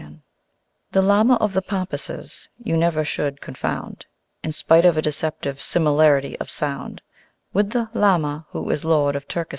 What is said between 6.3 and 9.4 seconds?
of sound) With the Lhama who is Lord of